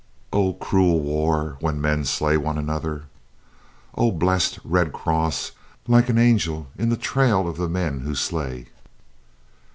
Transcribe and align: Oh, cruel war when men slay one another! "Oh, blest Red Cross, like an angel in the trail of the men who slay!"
Oh, 0.33 0.53
cruel 0.53 0.99
war 1.01 1.57
when 1.59 1.79
men 1.79 2.05
slay 2.05 2.35
one 2.35 2.57
another! 2.57 3.03
"Oh, 3.93 4.11
blest 4.11 4.57
Red 4.63 4.91
Cross, 4.91 5.51
like 5.87 6.09
an 6.09 6.17
angel 6.17 6.65
in 6.75 6.89
the 6.89 6.97
trail 6.97 7.47
of 7.47 7.57
the 7.57 7.69
men 7.69 7.99
who 7.99 8.15
slay!" 8.15 8.69